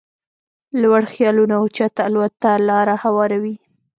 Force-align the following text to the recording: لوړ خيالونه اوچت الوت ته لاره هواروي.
لوړ 0.81 1.01
خيالونه 1.13 1.55
اوچت 1.61 1.95
الوت 2.07 2.33
ته 2.41 2.51
لاره 2.67 2.95
هواروي. 3.03 3.55